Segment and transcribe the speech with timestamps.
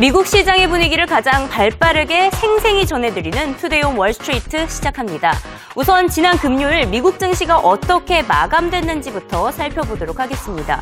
[0.00, 5.34] 미국 시장의 분위기를 가장 발빠르게 생생히 전해드리는 투데이온 월스트리트 시작합니다.
[5.76, 10.80] 우선 지난 금요일 미국 증시가 어떻게 마감됐는지부터 살펴보도록 하겠습니다.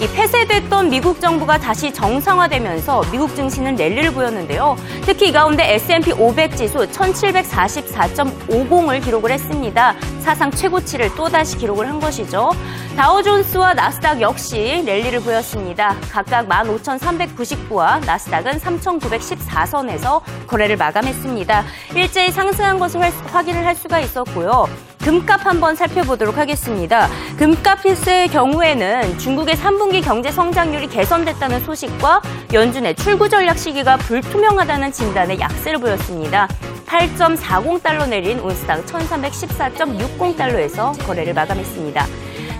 [0.00, 4.76] 이 폐쇄됐던 미국 정부가 다시 정상화되면서 미국 증시는 랠리를 보였는데요.
[5.02, 9.94] 특히 이 가운데 S&P 500 지수 1744.50을 기록을 했습니다.
[10.18, 12.50] 사상 최고치를 또다시 기록을 한 것이죠.
[12.96, 15.94] 다우존스와 나스닥 역시 랠리를 보였습니다.
[16.10, 21.62] 각각 15,399와 나스닥은 3,914선에서 거래를 마감했습니다.
[21.94, 23.00] 일제히 상승한 것을
[23.32, 24.66] 확인을 할 수가 있었고요.
[25.04, 27.08] 금값 한번 살펴보도록 하겠습니다.
[27.36, 32.22] 금값의 경우에는 중국의 3분기 경제 성장률이 개선됐다는 소식과
[32.54, 36.48] 연준의 출구 전략 시기가 불투명하다는 진단에 약세를 보였습니다.
[36.86, 42.06] 8.40달러 내린 온스당 1314.60달러에서 거래를 마감했습니다.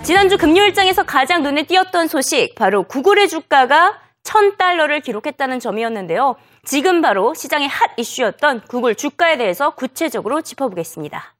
[0.03, 6.35] 지난주 금요일장에서 가장 눈에 띄었던 소식, 바로 구글의 주가가 1000달러를 기록했다는 점이었는데요.
[6.63, 11.34] 지금 바로 시장의 핫 이슈였던 구글 주가에 대해서 구체적으로 짚어보겠습니다.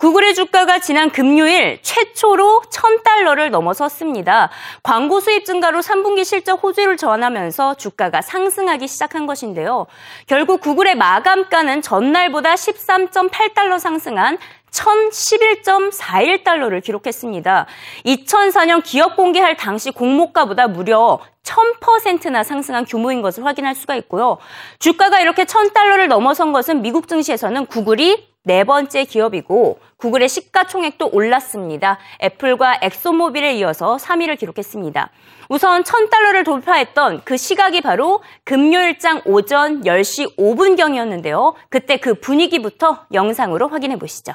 [0.00, 4.48] 구글의 주가가 지난 금요일 최초로 1000달러를 넘어섰습니다.
[4.82, 9.86] 광고 수입 증가로 3분기 실적 호조를 전하면서 주가가 상승하기 시작한 것인데요.
[10.26, 14.38] 결국 구글의 마감가는 전날보다 13.8달러 상승한
[14.70, 17.66] 1011.41달러를 기록했습니다.
[18.06, 24.38] 2004년 기업 공개할 당시 공모가보다 무려 1000%나 상승한 규모인 것을 확인할 수가 있고요.
[24.78, 31.98] 주가가 이렇게 1000달러를 넘어선 것은 미국 증시에서는 구글이 네 번째 기업이고 구글의 시가총액도 올랐습니다.
[32.22, 35.10] 애플과 엑소모빌에 이어서 3위를 기록했습니다.
[35.50, 41.54] 우선 1000달러를 돌파했던 그 시각이 바로 금요일장 오전 10시 5분경이었는데요.
[41.68, 44.32] 그때 그 분위기부터 영상으로 확인해 보시죠.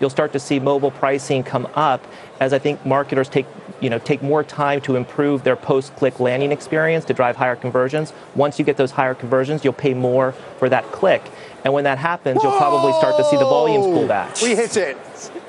[0.00, 2.00] you'll start to see mobile pricing come up
[2.40, 3.46] as I think marketers take
[3.80, 8.12] you know take more time to improve their post-click landing experience to drive higher conversions.
[8.34, 11.22] Once you get those higher conversions, you'll pay more for that click.
[11.64, 12.50] And when that happens, Whoa!
[12.50, 14.40] you'll probably start to see the volumes pull back.
[14.40, 14.96] We hit it.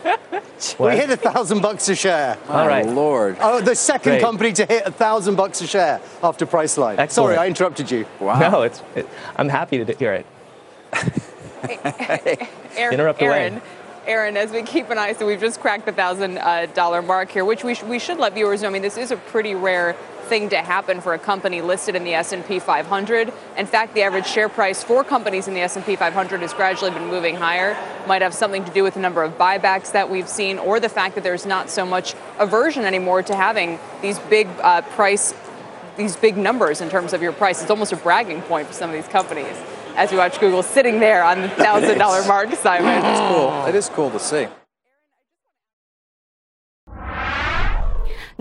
[0.79, 2.37] we hit a thousand bucks a share.
[2.49, 3.37] All right, oh, Lord.
[3.39, 4.21] Oh, the second Great.
[4.21, 6.97] company to hit a thousand bucks a share after Priceline.
[6.97, 7.11] Excellent.
[7.11, 8.05] Sorry, I interrupted you.
[8.19, 8.39] Wow.
[8.39, 8.81] No, it's.
[8.95, 10.25] It, I'm happy to hear it.
[12.75, 13.63] Aaron, Interrupt Aaron, away.
[14.07, 16.35] Aaron, as we keep an eye, so we've just cracked the thousand
[16.73, 18.69] dollar mark here, which we, sh- we should let viewers know.
[18.69, 22.03] I mean, this is a pretty rare thing to happen for a company listed in
[22.03, 23.31] the S&P 500.
[23.57, 27.07] In fact, the average share price for companies in the S&P 500 has gradually been
[27.09, 27.77] moving higher.
[28.07, 30.89] Might have something to do with the number of buybacks that we've seen, or the
[30.89, 35.35] fact that there's not so much aversion anymore to having these big uh, price,
[35.95, 37.61] these big numbers in terms of your price.
[37.61, 39.57] It's almost a bragging point for some of these companies
[39.95, 43.03] as we watch Google sitting there on the thousand dollar mark, Simon.
[43.05, 43.65] It's cool.
[43.65, 44.47] It is cool to see.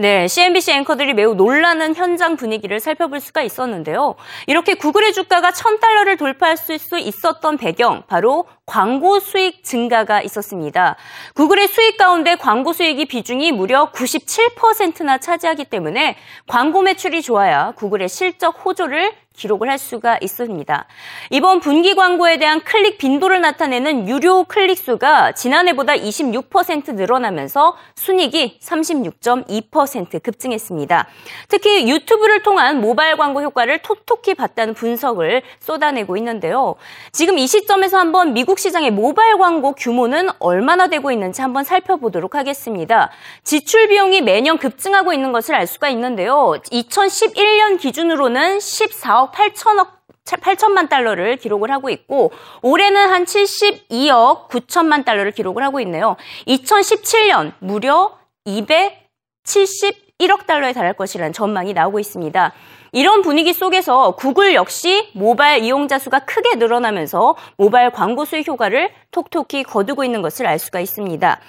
[0.01, 4.15] 네, CNBC 앵커들이 매우 놀라는 현장 분위기를 살펴볼 수가 있었는데요.
[4.47, 10.97] 이렇게 구글의 주가가 1000달러를 돌파할 수 있었던 배경, 바로 광고 수익 증가가 있었습니다.
[11.35, 18.65] 구글의 수익 가운데 광고 수익이 비중이 무려 97%나 차지하기 때문에 광고 매출이 좋아야 구글의 실적
[18.65, 20.87] 호조를 기록을 할 수가 있습니다.
[21.31, 30.23] 이번 분기 광고에 대한 클릭 빈도를 나타내는 유료 클릭 수가 지난해보다 26% 늘어나면서 순익이 36.2%
[30.23, 31.09] 급증했습니다.
[31.49, 36.75] 특히 유튜브를 통한 모바일 광고 효과를 톡톡히 봤다는 분석을 쏟아내고 있는데요.
[37.13, 43.11] 지금 이 시점에서 한번 미국 시장의 모바일 광고 규모는 얼마나 되고 있는지 한번 살펴보도록 하겠습니다.
[43.43, 46.55] 지출 비용이 매년 급증하고 있는 것을 알 수가 있는데요.
[46.71, 52.33] 2011년 기준으로는 14억 8천억 8천만 달러를 기록을 하고 있고
[52.63, 56.17] 올해는 한 72억 9천만 달러를 기록을 하고 있네요.
[56.47, 62.53] 2017년 무려 271억 달러에 달할 것이라는 전망이 나오고 있습니다.
[62.93, 69.63] 이런 분위기 속에서 구글 역시 모바일 이용자 수가 크게 늘어나면서 모바일 광고 수익 효과를 톡톡히
[69.63, 71.41] 거두고 있는 것을 알 수가 있습니다.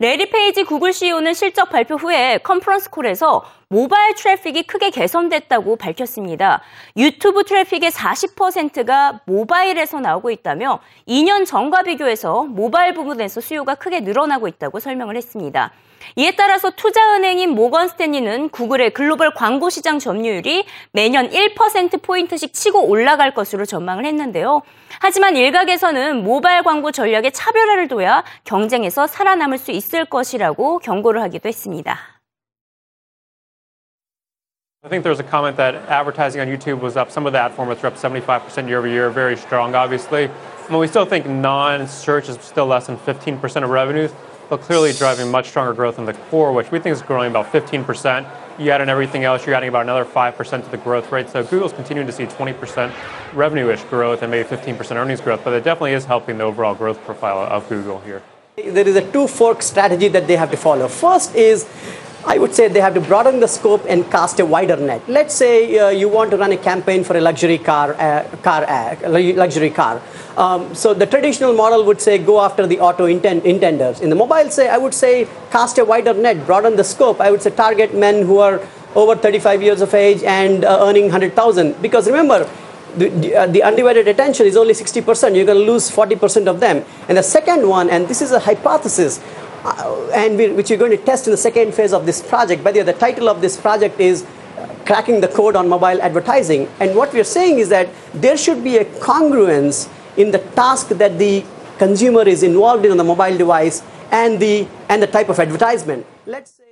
[0.00, 6.62] 레리 페이지 구글 CEO는 실적 발표 후에 컨퍼런스 콜에서 모바일 트래픽이 크게 개선됐다고 밝혔습니다.
[6.96, 14.80] 유튜브 트래픽의 40%가 모바일에서 나오고 있다며 2년 전과 비교해서 모바일 부분에서 수요가 크게 늘어나고 있다고
[14.80, 15.72] 설명을 했습니다.
[16.16, 23.66] 이에 따라서 투자은행인 모건 스탠리는 구글의 글로벌 광고 시장 점유율이 매년 1%포인트씩 치고 올라갈 것으로
[23.66, 24.62] 전망을 했는데요.
[25.00, 32.17] 하지만 일각에서는 모바일 광고 전략에 차별화를 둬야 경쟁에서 살아남을 수 있을 것이라고 경고를 하기도 했습니다.
[34.84, 37.10] I think there was a comment that advertising on YouTube was up.
[37.10, 40.30] Some of the ad formats were up 75% year over year, very strong, obviously.
[40.70, 44.12] But we still think non-search is still less than 15% of revenues,
[44.48, 47.50] but clearly driving much stronger growth in the core, which we think is growing about
[47.50, 48.24] 15%.
[48.60, 51.28] You add in everything else, you're adding about another 5% to the growth rate.
[51.28, 52.94] So Google's continuing to see 20%
[53.34, 57.02] revenue-ish growth and maybe 15% earnings growth, but it definitely is helping the overall growth
[57.04, 58.22] profile of Google here.
[58.54, 60.86] There is a two-fork strategy that they have to follow.
[60.86, 61.66] First is
[62.28, 65.00] I would say they have to broaden the scope and cast a wider net.
[65.08, 68.64] Let's say uh, you want to run a campaign for a luxury car, uh, car
[68.64, 70.02] uh, luxury car.
[70.36, 74.02] Um, so the traditional model would say go after the auto intent, intenders.
[74.02, 77.18] In the mobile, say I would say cast a wider net, broaden the scope.
[77.18, 78.60] I would say target men who are
[78.94, 81.80] over 35 years of age and uh, earning 100,000.
[81.80, 82.46] Because remember,
[82.96, 85.34] the, uh, the, undivided attention is only 60%.
[85.34, 86.84] You're going to lose 40% of them.
[87.08, 89.18] And the second one, and this is a hypothesis,
[89.64, 92.62] uh, and we, which you're going to test in the second phase of this project.
[92.64, 94.26] By the way, the title of this project is
[94.86, 96.68] Cracking the Code on Mobile Advertising.
[96.80, 101.18] And what we're saying is that there should be a congruence in the task that
[101.18, 101.44] the
[101.78, 106.06] consumer is involved in on the mobile device and the, and the type of advertisement.
[106.26, 106.67] Let's say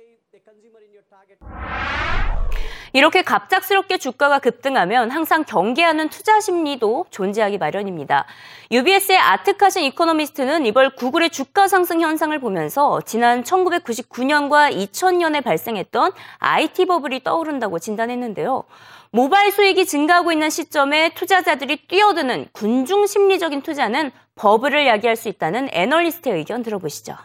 [2.93, 8.25] 이렇게 갑작스럽게 주가가 급등하면 항상 경계하는 투자 심리도 존재하기 마련입니다.
[8.71, 17.23] UBS의 아트카신 이코노미스트는 이번 구글의 주가 상승 현상을 보면서 지난 1999년과 2000년에 발생했던 IT 버블이
[17.23, 18.63] 떠오른다고 진단했는데요.
[19.11, 26.35] 모바일 수익이 증가하고 있는 시점에 투자자들이 뛰어드는 군중 심리적인 투자는 버블을 야기할 수 있다는 애널리스트의
[26.35, 27.15] 의견 들어보시죠.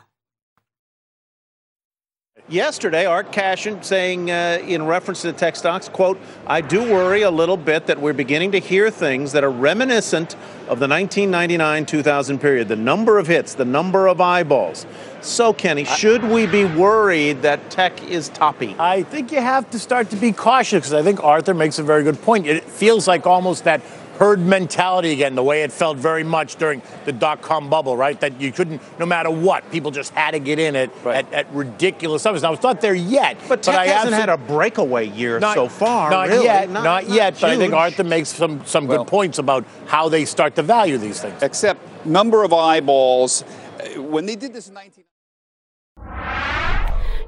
[2.52, 7.22] Yesterday, Art Cashin saying uh, in reference to the tech stocks, quote, I do worry
[7.22, 10.36] a little bit that we're beginning to hear things that are reminiscent
[10.68, 14.84] of the 1999-2000 period, the number of hits, the number of eyeballs.
[15.22, 18.76] So, Kenny, should we be worried that tech is toppy?
[18.78, 21.82] I think you have to start to be cautious because I think Arthur makes a
[21.82, 22.46] very good point.
[22.46, 23.80] It feels like almost that
[24.22, 28.20] herd mentality again, the way it felt very much during the dot com bubble, right?
[28.20, 31.16] That you couldn't, no matter what, people just had to get in it Right.
[31.26, 32.42] at, at ridiculous numbers.
[32.42, 33.36] Now, it's not there yet.
[33.48, 36.08] But tech I hasn't had a breakaway year not, so far.
[36.10, 36.44] Not really.
[36.44, 37.34] yet, not, yet.
[37.40, 37.74] But I think.
[37.74, 41.42] Arthur makes some, some Well- good points about how they start to value these things.
[41.42, 43.42] except number of eyeballs.
[43.42, 45.04] uh, When they did this in 19.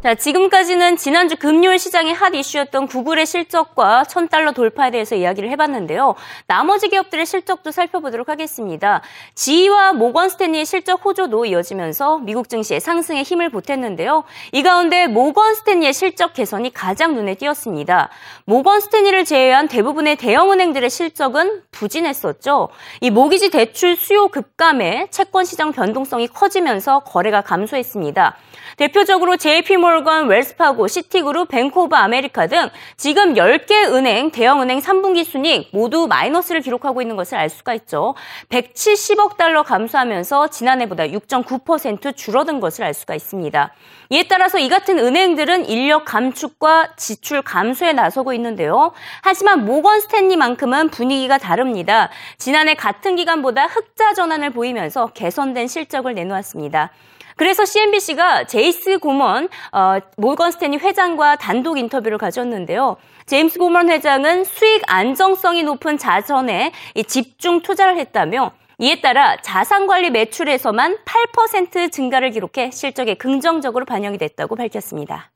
[0.05, 6.15] 자, 지금까지는 지난주 금요일 시장의 핫 이슈였던 구글의 실적과 1000달러 돌파에 대해서 이야기를 해봤는데요.
[6.47, 9.01] 나머지 기업들의 실적도 살펴보도록 하겠습니다.
[9.35, 14.25] GE와 모건 스탠리의 실적 호조도 이어지면서 미국 증시의 상승에 힘을 보탰는데요.
[14.53, 18.11] 이 가운데 모건 스탠리의 실적 개선이 가장 눈에 띄었습니다.
[18.45, 22.69] 모건 스탠리를 제외한 대부분의 대형 은행들의 실적은 부진했었죠.
[23.01, 28.37] 이 모기지 대출 수요 급감에 채권 시장 변동성이 커지면서 거래가 감소했습니다.
[28.77, 36.61] 대표적으로 JP모건, 웰스파고, 시티그룹, 오브 아메리카 등 지금 10개 은행, 대형은행 3분기 순익 모두 마이너스를
[36.61, 38.15] 기록하고 있는 것을 알 수가 있죠.
[38.49, 43.73] 170억 달러 감소하면서 지난해보다 6.9% 줄어든 것을 알 수가 있습니다.
[44.11, 48.93] 이에 따라서 이 같은 은행들은 인력 감축과 지출 감소에 나서고 있는데요.
[49.23, 52.11] 하지만 모건 스탠리만큼은 분위기가 다릅니다.
[52.39, 56.91] 지난해 같은 기간보다 흑자 전환을 보이면서 개선된 실적을 내놓았습니다.
[57.37, 62.97] 그래서 CNBC가 제임스 고먼 어, 모건 스탠리 회장과 단독 인터뷰를 가졌는데요.
[63.27, 70.99] 제임스 고먼 회장은 수익 안정성이 높은 자선에 이 집중 투자를 했다며 이에 따라 자산관리 매출에서만
[71.05, 75.31] 8% 증가를 기록해 실적에 긍정적으로 반영이 됐다고 밝혔습니다.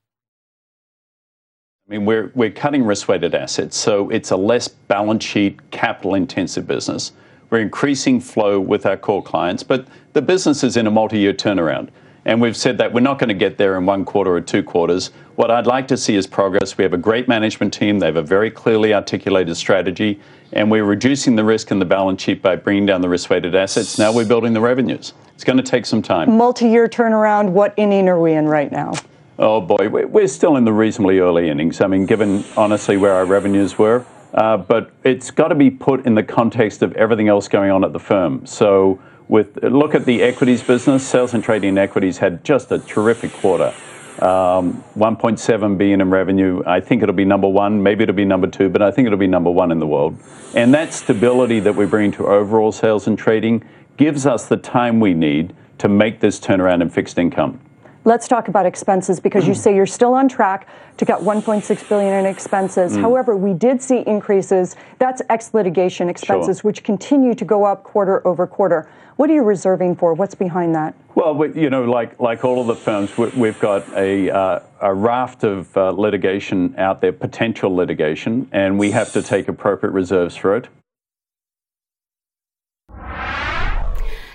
[1.90, 6.14] I mean, we're, we're cutting risk weighted assets, so it's a less balance sheet, capital
[6.14, 7.14] intensive business.
[7.50, 11.32] We're increasing flow with our core clients, but the business is in a multi year
[11.32, 11.88] turnaround.
[12.24, 14.62] And we've said that we're not going to get there in one quarter or two
[14.62, 15.12] quarters.
[15.36, 16.76] What I'd like to see is progress.
[16.76, 20.20] We have a great management team, they have a very clearly articulated strategy,
[20.52, 23.54] and we're reducing the risk in the balance sheet by bringing down the risk weighted
[23.54, 23.98] assets.
[23.98, 25.14] Now we're building the revenues.
[25.34, 26.36] It's going to take some time.
[26.36, 27.50] multi-year turnaround.
[27.50, 28.92] What inning are we in right now?
[29.38, 31.80] Oh boy, we- we're still in the reasonably early innings.
[31.80, 36.06] I mean, given honestly where our revenues were, uh, but it's got to be put
[36.06, 38.46] in the context of everything else going on at the firm.
[38.46, 42.78] So, with look at the equities business, sales and trading in equities had just a
[42.78, 43.74] terrific quarter.
[44.20, 46.62] Um, 1.7 billion in revenue.
[46.66, 47.82] I think it'll be number one.
[47.82, 50.18] Maybe it'll be number two, but I think it'll be number one in the world.
[50.54, 53.62] And that stability that we bring to overall sales and trading
[53.96, 57.60] gives us the time we need to make this turnaround in fixed income.
[58.08, 62.14] Let's talk about expenses because you say you're still on track to cut 1.6 billion
[62.14, 62.96] in expenses.
[62.96, 63.02] Mm.
[63.02, 64.76] However, we did see increases.
[64.98, 66.68] That's ex litigation expenses, Sure.
[66.68, 68.88] which continue to go up quarter over quarter.
[69.16, 70.14] What are you reserving for?
[70.14, 70.94] What's behind that?
[71.16, 74.60] Well, we, you know, like like all of the firms, we, we've got a uh,
[74.80, 79.92] a raft of uh, litigation out there, potential litigation, and we have to take appropriate
[79.92, 80.68] reserves for it.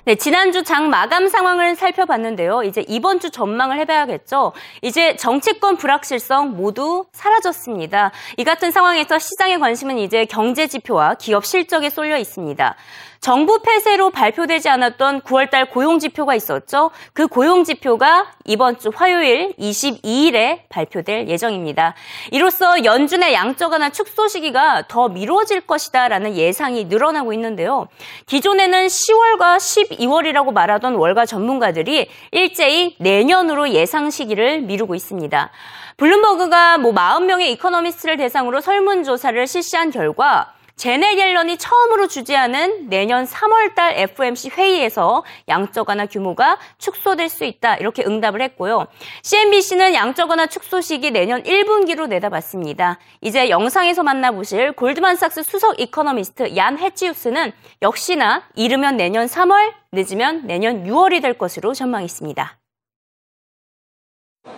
[0.05, 2.63] 네, 지난주 장 마감 상황을 살펴봤는데요.
[2.63, 4.51] 이제 이번 주 전망을 해봐야겠죠.
[4.81, 8.11] 이제 정치권 불확실성 모두 사라졌습니다.
[8.35, 12.75] 이 같은 상황에서 시장의 관심은 이제 경제 지표와 기업 실적에 쏠려 있습니다.
[13.23, 16.91] 정부 폐쇄로 발표되지 않았던 9월달 고용 지표가 있었죠.
[17.13, 21.95] 그 고용 지표가 이번 주 화요일 22일에 발표될 예정입니다.
[22.31, 27.87] 이로써 연준의 양적 완화 축소 시기가 더 미뤄질 것이다라는 예상이 늘어나고 있는데요.
[28.25, 35.49] 기존에는 10월과 12월이라고 말하던 월가 전문가들이 일제히 내년으로 예상 시기를 미루고 있습니다.
[35.95, 44.49] 블룸버그가 뭐 40명의 이코노미스트를 대상으로 설문조사를 실시한 결과 재닛 옐런이 처음으로 주재하는 내년 3월달 FOMC
[44.49, 48.87] 회의에서 양적 완화 규모가 축소될 수 있다 이렇게 응답을 했고요.
[49.21, 52.99] CNBC는 양적 완화 축소 시기 내년 1분기로 내다봤습니다.
[53.21, 57.51] 이제 영상에서 만나보실 골드만삭스 수석 이코노미스트 얀 해치우스는
[57.81, 62.62] 역시나 이르면 내년 3월, 늦으면 내년 6월이 될 것으로 전망했습니다.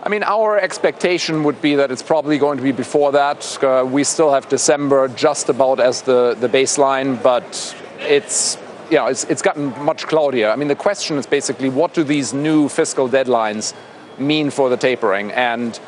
[0.05, 3.63] I mean, our expectation would be that it's probably going to be before that.
[3.63, 8.57] Uh, we still have December just about as the, the baseline, but it's
[8.91, 10.49] you know it's, it's gotten much cloudier.
[10.49, 13.73] I mean, the question is basically what do these new fiscal deadlines
[14.19, 15.31] mean for the tapering?
[15.31, 15.79] And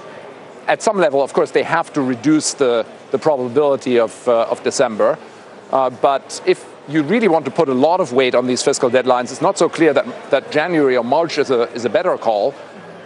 [0.68, 4.64] at some level, of course, they have to reduce the, the probability of, uh, of
[4.64, 5.18] December.
[5.72, 8.90] Uh, but if you really want to put a lot of weight on these fiscal
[8.90, 12.18] deadlines, it's not so clear that, that January or March is a, is a better
[12.18, 12.54] call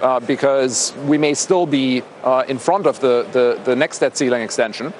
[0.01, 4.17] uh, because we may still be uh, in front of the, the, the next debt
[4.17, 4.93] ceiling extension.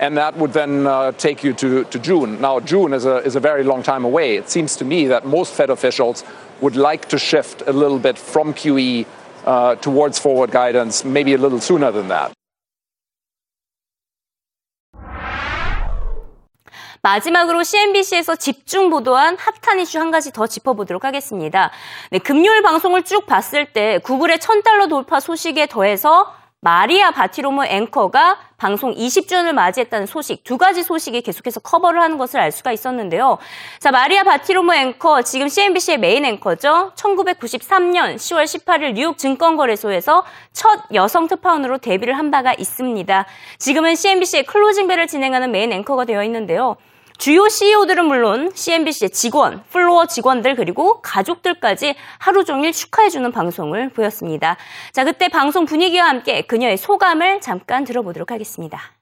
[0.00, 2.40] And that would then uh, take you to, to June.
[2.40, 4.36] Now, June is a, is a very long time away.
[4.36, 6.22] It seems to me that most Fed officials
[6.60, 9.06] would like to shift a little bit from QE
[9.44, 12.37] uh, towards forward guidance, maybe a little sooner than that.
[17.02, 21.70] 마지막으로 CNBC에서 집중 보도한 핫한 이슈 한 가지 더 짚어보도록 하겠습니다.
[22.10, 28.92] 네, 금요일 방송을 쭉 봤을 때 구글의 1000달러 돌파 소식에 더해서 마리아 바티로모 앵커가 방송
[28.92, 33.38] 20주년을 맞이했다는 소식, 두 가지 소식이 계속해서 커버를 하는 것을 알 수가 있었는데요.
[33.78, 36.90] 자, 마리아 바티로모 앵커, 지금 CNBC의 메인 앵커죠.
[36.96, 43.26] 1993년 10월 18일 뉴욕 증권거래소에서 첫 여성 특파원으로 데뷔를 한 바가 있습니다.
[43.58, 46.76] 지금은 CNBC의 클로징 벨을 진행하는 메인 앵커가 되어 있는데요.
[47.18, 54.56] 주요 CEO들은 물론 CNBC의 직원, 플로어 직원들 그리고 가족들까지 하루 종일 축하해주는 방송을 보였습니다.
[54.92, 58.97] 자, 그때 방송 분위기와 함께 그녀의 소감을 잠깐 들어보도록 하겠습니다.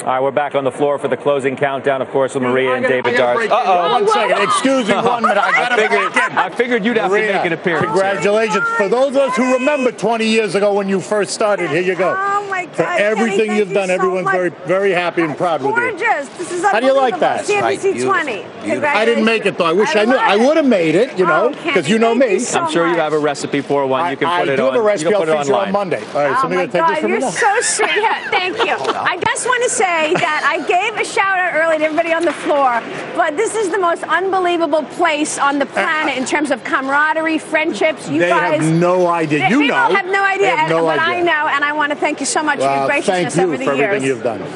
[0.00, 2.74] All right, we're back on the floor for the closing countdown, of course, with Maria
[2.74, 3.50] and David Darts.
[3.52, 3.92] Uh-oh.
[4.02, 4.42] One second.
[4.42, 5.36] Excuse me one minute.
[5.36, 6.12] I, gotta figured.
[6.38, 7.84] I figured you'd have Maria, to make an appearance.
[7.84, 8.66] Congratulations.
[8.78, 11.94] For those of us who remember 20 years ago when you first started, here you
[11.96, 12.14] go.
[12.16, 12.74] Oh my God.
[12.76, 14.34] For everything Kenny, you've thank done, you so everyone's much.
[14.34, 15.76] very, very happy and proud with you.
[15.76, 16.28] Gorgeous.
[16.38, 17.44] This is How do you like that?
[17.44, 18.44] CNBC 20.
[18.86, 19.66] I didn't make it though.
[19.66, 20.12] I wish I, knew.
[20.14, 22.32] love I would have made it, you know, Oh, because you know me.
[22.34, 24.10] you so I'm sure you have a recipe for one.
[24.10, 24.72] You can I, put I it do on.
[24.72, 25.12] have a recipe.
[25.14, 25.66] I'll can put it feature online.
[25.68, 26.04] on Monday.
[26.08, 28.30] All right, Oh somebody my gonna take God, this from you're so sweet.
[28.30, 28.74] Thank you.
[28.96, 32.24] I just want to say that I gave a shout out early to everybody on
[32.24, 32.80] the floor,
[33.16, 37.38] but this is the most unbelievable place on the uh, planet in terms of camaraderie,
[37.38, 38.08] friendships.
[38.08, 38.62] You they guys.
[38.62, 39.40] have no idea.
[39.40, 39.94] They- You people know.
[39.94, 41.16] have no They idea, have no but idea.
[41.16, 43.56] I know, and I want to thank you so much for your graciousness you over
[43.58, 43.86] the for years.
[44.02, 44.40] everything you've done.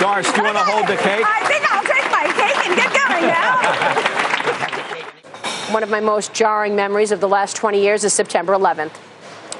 [0.00, 1.24] Doris, do you want to hold the cake?
[1.24, 3.62] I think I'll take my cake and get going now.
[5.72, 8.92] One of my most jarring memories of the last 20 years is September 11th.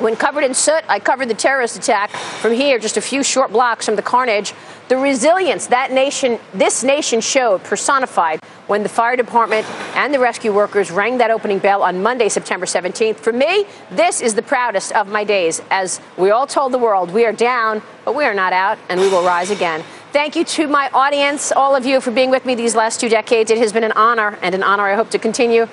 [0.00, 3.52] When covered in soot, I covered the terrorist attack from here, just a few short
[3.52, 4.52] blocks from the carnage.
[4.88, 10.52] The resilience that nation, this nation showed, personified, when the fire department and the rescue
[10.52, 13.16] workers rang that opening bell on Monday, September 17th.
[13.16, 15.62] For me, this is the proudest of my days.
[15.70, 19.00] As we all told the world, we are down, but we are not out, and
[19.00, 19.84] we will rise again.
[20.12, 23.08] Thank you to my audience, all of you, for being with me these last two
[23.08, 23.50] decades.
[23.50, 25.68] It has been an honor, and an honor I hope to continue.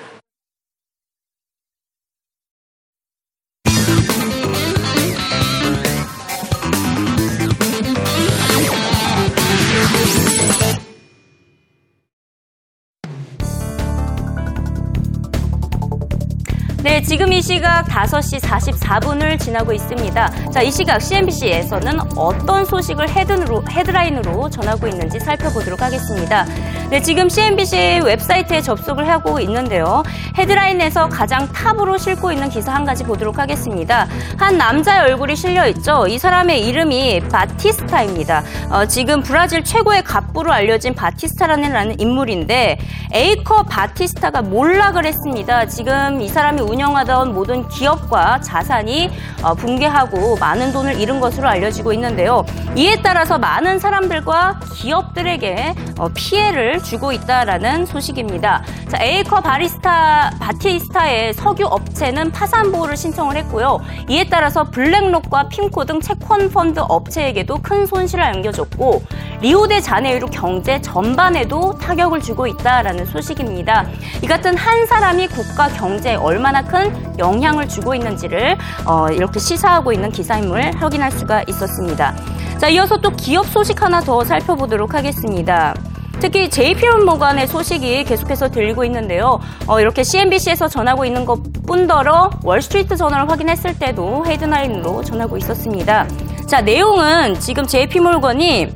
[16.82, 20.50] 네, 네, 지금 이 시각 5시 44분을 지나고 있습니다.
[20.50, 26.44] 자, 이 시각 CNBC에서는 어떤 소식을 헤드로, 헤드라인으로 전하고 있는지 살펴보도록 하겠습니다.
[26.90, 30.02] 네, 지금 CNBC 웹사이트에 접속을 하고 있는데요.
[30.36, 34.06] 헤드라인에서 가장 탑으로 싣고 있는 기사 한 가지 보도록 하겠습니다.
[34.36, 36.06] 한 남자의 얼굴이 실려 있죠.
[36.06, 38.42] 이 사람의 이름이 바티스타입니다.
[38.70, 42.78] 어, 지금 브라질 최고의 갑부로 알려진 바티스타라는 인물인데
[43.12, 45.66] 에이커 바티스타가 몰락을 했습니다.
[45.68, 49.10] 지금 이 사람이 운영하던 모든 기업과 자산이
[49.42, 52.44] 어, 붕괴하고 많은 돈을 잃은 것으로 알려지고 있는데요.
[52.76, 58.62] 이에 따라서 많은 사람들과 기업들에게 어, 피해를 주고 있다라는 소식입니다.
[58.88, 63.80] 자, 에이커 바리스타 바티스타의 석유 업체는 파산 보호를 신청을 했고요.
[64.08, 69.02] 이에 따라서 블랙록과 핀코 등 채권 펀드 업체에게도 큰 손실을 안겨줬고
[69.42, 73.86] 리오데 자네이루 경제 전반에도 타격을 주고 있다라는 소식입니다.
[74.22, 80.10] 이 같은 한 사람이 국가 경제에 얼마나 큰 영향을 주고 있는지를 어, 이렇게 시사하고 있는
[80.10, 82.14] 기사임을 확인할 수가 있었습니다.
[82.58, 85.74] 자, 이어서 또 기업 소식 하나 더 살펴보도록 하겠습니다.
[86.20, 89.40] 특히 JP모건의 소식이 계속해서 들리고 있는데요.
[89.66, 96.06] 어, 이렇게 CNBC에서 전하고 있는 것 뿐더러 월스트리트 저널을 확인했을 때도 헤드라인으로 전하고 있었습니다.
[96.46, 98.68] 자, 내용은 지금 JP모건이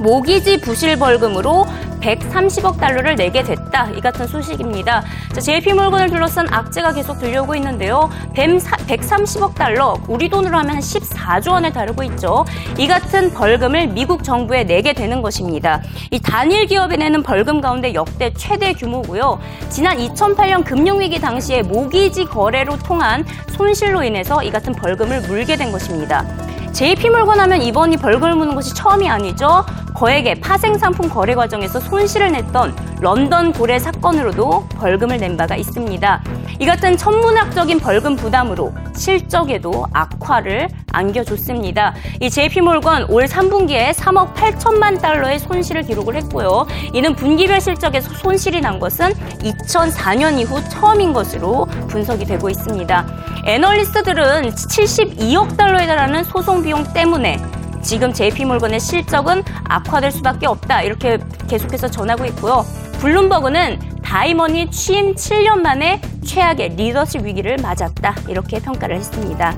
[0.00, 1.66] 모기지 부실 벌금으로
[2.02, 3.90] 130억 달러를 내게 됐다.
[3.96, 5.02] 이 같은 소식입니다.
[5.32, 8.10] 자, JP몰건을 둘러싼 악재가 계속 들려오고 있는데요.
[8.34, 12.44] 뱀 130억 달러, 우리 돈으로 하면 14조 원에 다르고 있죠.
[12.76, 15.80] 이 같은 벌금을 미국 정부에 내게 되는 것입니다.
[16.10, 19.38] 이 단일 기업에 내는 벌금 가운데 역대 최대 규모고요.
[19.70, 26.26] 지난 2008년 금융위기 당시에 모기지 거래로 통한 손실로 인해서 이 같은 벌금을 물게 된 것입니다.
[26.72, 29.64] JP몰건 하면 이번이 벌금을 무는 것이 처음이 아니죠.
[29.94, 36.22] 거액의 파생상품 거래 과정에서 손실을 냈던 런던 고래 사건으로도 벌금을 낸 바가 있습니다.
[36.60, 41.94] 이 같은 천문학적인 벌금 부담으로 실적에도 악화를 안겨줬습니다.
[42.20, 46.64] 이 JP몰건 올 3분기에 3억 8천만 달러의 손실을 기록을 했고요.
[46.92, 53.06] 이는 분기별 실적에서 손실이 난 것은 2004년 이후 처음인 것으로 분석이 되고 있습니다.
[53.46, 57.42] 애널리스트들은 72억 달러에 달하는 소송 비용 때문에
[57.82, 60.82] 지금 JP몰건의 실적은 악화될 수밖에 없다.
[60.82, 61.18] 이렇게
[61.48, 62.64] 계속해서 전하고 있고요.
[63.02, 68.14] 블룸버그는 다이먼이 취임 7년 만에 최악의 리더십 위기를 맞았다.
[68.28, 69.56] 이렇게 평가를 했습니다.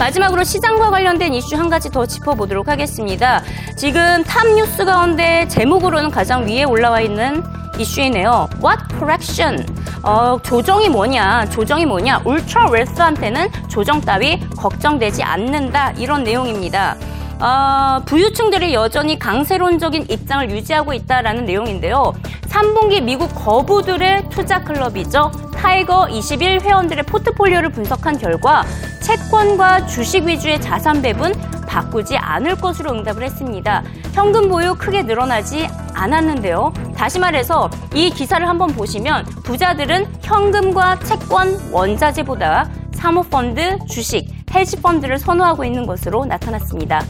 [0.00, 3.40] 마지막으로 시장과 관련된 이슈 한 가지 더 짚어보도록 하겠습니다.
[3.76, 7.40] 지금 탑 뉴스 가운데 제목으로는 가장 위에 올라와 있는
[7.78, 8.48] 이슈이네요.
[8.64, 9.64] What correction?
[10.02, 11.50] 어, 조정이 뭐냐?
[11.50, 12.22] 조정이 뭐냐?
[12.24, 15.92] ultra wealth한테는 조정 따위 걱정되지 않는다.
[15.92, 16.96] 이런 내용입니다.
[17.44, 22.14] 어, 부유층들이 여전히 강세론적인 입장을 유지하고 있다라는 내용인데요.
[22.48, 25.30] 3분기 미국 거부들의 투자 클럽이죠.
[25.54, 28.64] 타이거 21 회원들의 포트폴리오를 분석한 결과
[29.02, 31.34] 채권과 주식 위주의 자산 배분
[31.68, 33.82] 바꾸지 않을 것으로 응답을 했습니다.
[34.14, 36.72] 현금 보유 크게 늘어나지 않았는데요.
[36.96, 45.84] 다시 말해서 이 기사를 한번 보시면 부자들은 현금과 채권, 원자재보다 사모펀드, 주식, 헤지펀드를 선호하고 있는
[45.84, 47.02] 것으로 나타났습니다.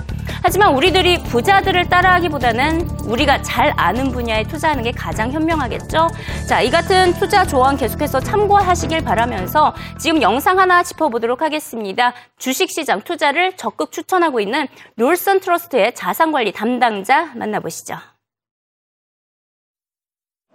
[0.47, 6.09] 하지만 우리들이 부자들을 따라하기보다는 우리가 잘 아는 분야에 투자하는 게 가장 현명하겠죠?
[6.47, 12.13] 자, 이 같은 투자 조언 계속해서 참고하시길 바라면서 지금 영상 하나 짚어보도록 하겠습니다.
[12.37, 17.97] 주식시장 투자를 적극 추천하고 있는 롤선 트러스트의 자산관리 담당자 만나보시죠.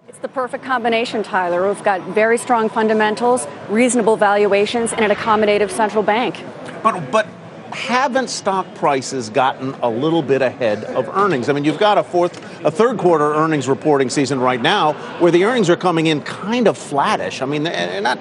[0.07, 1.63] It's the perfect combination, Tyler.
[1.63, 6.45] We've got very strong fundamentals, reasonable valuations, and an accommodative central bank.
[6.83, 7.38] But, but
[7.73, 11.49] haven't stock prices gotten a little bit ahead of earnings?
[11.49, 15.31] I mean, you've got a fourth, a third quarter earnings reporting season right now where
[15.31, 17.41] the earnings are coming in kind of flattish.
[17.41, 18.19] I mean, they're not,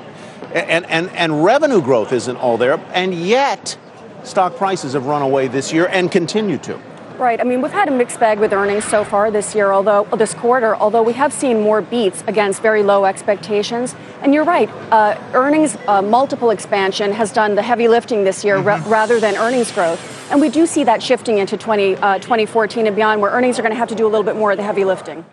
[0.53, 3.77] and, and, and revenue growth isn't all there, and yet
[4.25, 6.81] stock prices have run away this year and continue to.
[7.19, 7.41] Right.
[7.41, 10.35] I mean, we've had a mixed bag with earnings so far this year, although this
[10.35, 13.97] quarter, although we have seen more beats against very low expectations.
[14.23, 18.59] And you're right, uh, earnings uh, multiple expansion has done the heavy lifting this year
[18.59, 20.01] ra- rather than earnings growth.
[20.31, 23.63] And we do see that shifting into 20, uh, 2014 and beyond, where earnings are
[23.63, 25.25] going to have to do a little bit more of the heavy lifting.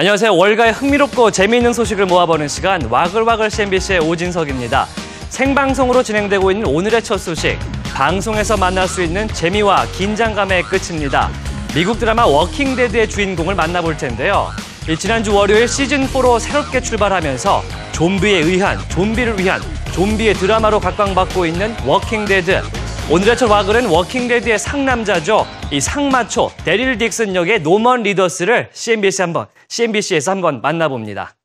[0.00, 0.36] 안녕하세요.
[0.36, 4.86] 월가의 흥미롭고 재미있는 소식을 모아보는 시간 와글와글 CNBC의 오진석입니다.
[5.30, 7.58] 생방송으로 진행되고 있는 오늘의 첫 소식.
[7.96, 11.30] 방송에서 만날 수 있는 재미와 긴장감의 끝입니다.
[11.74, 14.50] 미국 드라마 워킹데드의 주인공을 만나볼 텐데요.
[14.96, 19.60] 지난주 월요일 시즌4로 새롭게 출발하면서 좀비에 의한, 좀비를 위한
[19.94, 22.62] 좀비의 드라마로 각광받고 있는 워킹데드.
[23.10, 25.44] 오늘의 첫 와글은 워킹데드의 상남자죠.
[25.72, 31.35] 이 상마초 데릴 딕슨 역의 노먼 리더스를 CNBC 한번 CNBC에서 한번 만나봅니다.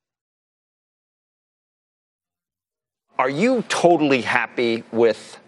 [3.19, 5.39] Are you totally happy with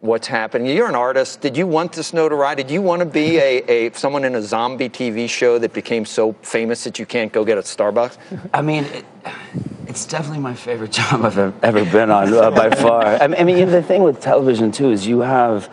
[0.00, 0.74] what's happening?
[0.74, 1.42] You're an artist.
[1.42, 2.62] Did you want this notoriety?
[2.62, 6.06] Did you want to be a, a someone in a zombie TV show that became
[6.06, 8.16] so famous that you can't go get a Starbucks?
[8.54, 9.04] I mean, it,
[9.86, 13.04] it's definitely my favorite job I've ever been on uh, by far.
[13.04, 15.68] I mean, the thing with television too is you have.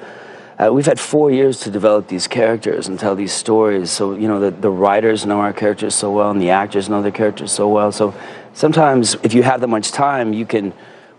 [0.62, 3.90] uh, we've had four years to develop these characters and tell these stories.
[3.90, 7.02] So, you know, the, the writers know our characters so well and the actors know
[7.02, 7.90] their characters so well.
[7.90, 8.14] So
[8.52, 10.72] sometimes if you have that much time, you can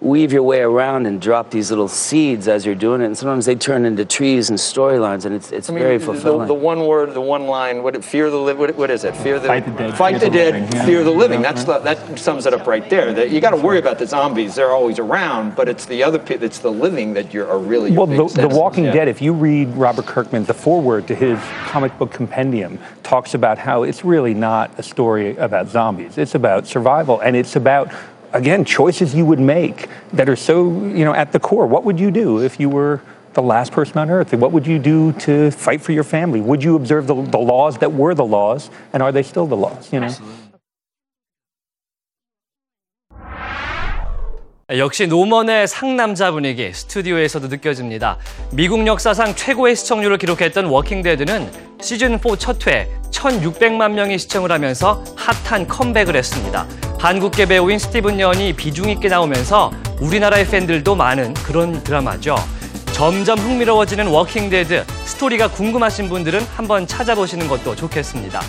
[0.03, 3.05] weave your way around and drop these little seeds as you're doing it.
[3.05, 6.47] And sometimes they turn into trees and storylines, and it's, it's I mean, very fulfilling.
[6.47, 9.15] The, the one word, the one line, what, fear the living, what, what is it?
[9.15, 10.85] Fear the, Fight the dead, Fight the the dead, living, yeah.
[10.85, 11.41] fear the living.
[11.41, 13.13] That's the, that sums it up right there.
[13.13, 14.55] That you got to worry about the zombies.
[14.55, 18.05] They're always around, but it's the other, it's the living that you're, are really your
[18.05, 18.53] Well, the, the.
[18.53, 18.93] Walking Yeah.
[18.93, 23.57] Dead, if you read Robert Kirkman, the foreword to his comic book compendium talks about
[23.57, 26.17] how it's really not a story about zombies.
[26.17, 27.91] It's about survival, and it's about,
[28.32, 31.66] again, choices you would make that are so, you know, at the core.
[31.66, 33.00] What would you do if you were
[33.34, 34.32] the last person on earth?
[34.32, 36.40] What would you do to fight for your family?
[36.40, 39.56] Would you observe the, the laws that were the laws, and are they still the
[39.56, 40.10] laws, you know?
[44.70, 48.18] 역시 노먼의 상남자 분위기 스튜디오에서도 느껴집니다.
[48.52, 56.16] 미국 역사상 최고의 시청률을 기록했던 워킹데드는 시즌4 첫 회 1,600만 명이 시청을 하면서 핫한 컴백을
[56.16, 56.66] 했습니다.
[57.03, 62.37] 한국계 배우인 스티븐 연이 비중 있게 나오면서 우리나라의 팬들도 많은 그런 드라마죠.
[62.93, 68.39] 점점 흥미로워지는 워킹데드 스토리가 궁금하신 분들은 한번 찾아보시는 것도 좋겠습니다.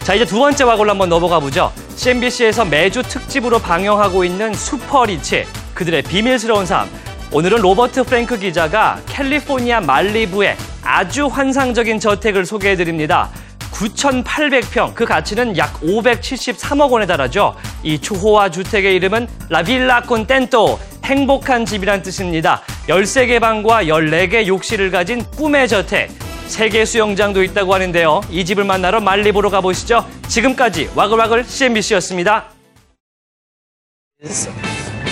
[0.00, 1.72] 자 이제 두 번째 와글로 한번 넘어가 보죠.
[1.96, 6.90] CNBC에서 매주 특집으로 방영하고 있는 슈퍼리치 그들의 비밀스러운 삶.
[7.32, 13.30] 오늘은 로버트 프랭크 기자가 캘리포니아 말리부의 아주 환상적인 저택을 소개해 드립니다.
[13.72, 17.56] 9,800평, 그 가치는 약 573억 원에 달하죠.
[17.82, 22.62] 이 초호화 주택의 이름은 라빌라 콘텐토, 행복한 집이란 뜻입니다.
[22.88, 26.10] 13개 방과 14개 욕실을 가진 꿈의 저택.
[26.46, 28.20] 세계 수영장도 있다고 하는데요.
[28.30, 30.06] 이 집을 만나러 말리부로 가보시죠.
[30.28, 32.50] 지금까지 와글와글 CNBC였습니다.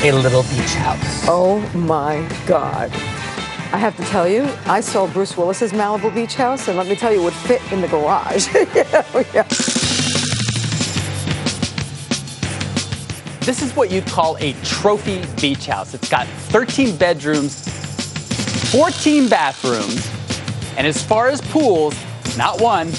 [0.02, 1.28] a little beach house.
[1.28, 2.90] Oh my God.
[3.72, 6.96] I have to tell you, I saw Bruce Willis's Malibu Beach house, and let me
[6.96, 8.52] tell you, it would fit in the garage.
[9.32, 9.42] yeah.
[13.46, 15.94] This is what you'd call a trophy beach house.
[15.94, 17.68] It's got 13 bedrooms,
[18.72, 20.10] 14 bathrooms,
[20.76, 21.94] and as far as pools,
[22.36, 22.90] not one,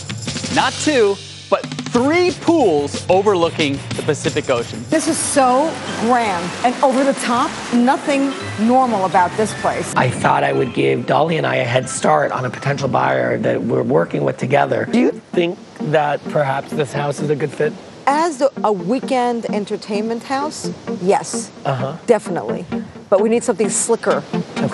[0.55, 1.15] not two,
[1.52, 4.84] but three pools overlooking the Pacific Ocean.
[4.90, 7.52] This is so grand and over the top.
[7.74, 8.32] Nothing
[8.66, 9.94] normal about this place.
[9.98, 13.38] I thought I would give Dolly and I a head start on a potential buyer
[13.40, 14.86] that we're working with together.
[14.90, 15.60] Do you think
[15.92, 17.74] that perhaps this house is a good fit?
[18.08, 21.98] As a weekend entertainment house, yes, Uh-huh.
[22.08, 22.66] definitely.
[23.12, 24.21] But we need something slicker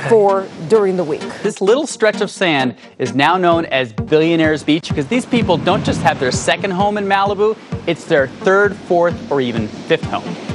[0.10, 1.23] for during the week.
[1.41, 5.84] This little stretch of sand is now known as Billionaires Beach because these people don't
[5.84, 10.46] just have their second home in Malibu, it's their third, fourth, or even fifth home.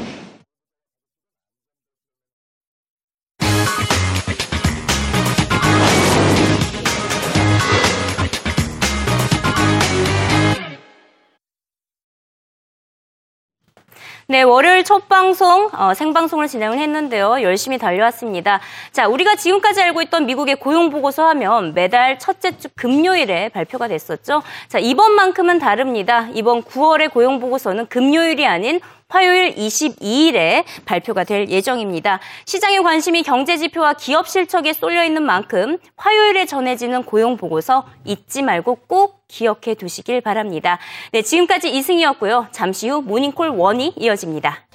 [14.33, 17.43] 네, 월요일 첫 방송, 어, 생방송을 진행을 했는데요.
[17.43, 18.61] 열심히 달려왔습니다.
[18.91, 24.43] 자, 우리가 지금까지 알고 있던 미국의 고용 보고서 하면 매달 첫째 주 금요일에 발표가 됐었죠.
[24.69, 26.31] 자, 이번만큼은 다릅니다.
[26.33, 32.19] 이번 9월의 고용 보고서는 금요일이 아닌 화요일 22일에 발표가 될 예정입니다.
[32.47, 38.77] 시장의 관심이 경제 지표와 기업 실적에 쏠려 있는 만큼 화요일에 전해지는 고용 보고서 잊지 말고
[38.87, 40.79] 꼭 기억해 두시길 바랍니다.
[41.11, 42.49] 네, 지금까지 이승이었고요.
[42.53, 44.67] 잠시 후 모닝콜 원이 이어집니다.